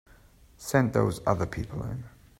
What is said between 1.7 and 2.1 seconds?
in.